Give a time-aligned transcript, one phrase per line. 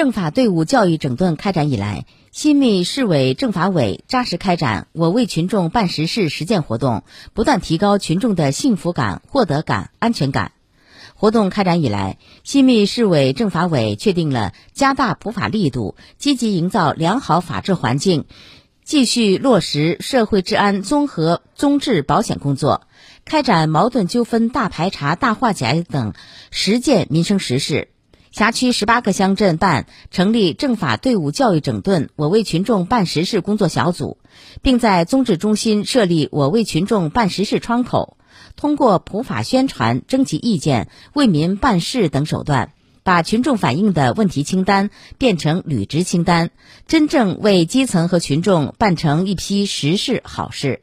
[0.00, 10.52] 政法队伍教育整顿开展以来，新密市委政法委扎实开展“我为群众办实事”实践活动，不断提高群众的幸福感、获得感、安全感。
[11.14, 18.24] 活动开展以来，新密市委政法委确定了加大普法力度，积极营造良好法治环境，
[18.82, 22.86] 继续落实社会治安综合综治保险工作，
[23.26, 26.14] 开展矛盾纠纷大排查、大化解等
[26.50, 27.88] 实践民生实事。
[28.30, 34.18] 辖区十八个乡镇办成立政法队伍教育整顿“我为群众办实事”工作小组，
[34.62, 38.16] 并在综治中心设立“我为群众办实事”窗口，
[38.54, 46.50] 通过普法宣传、征集意见、为民办事等手段，把群众反映的问题清单变成履职清单，
[46.86, 50.82] 真正为基层和群众办成一批实事好事。